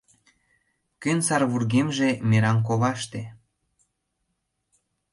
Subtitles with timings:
[1.01, 3.21] Кӧн сар вургемже— мераҥ коваште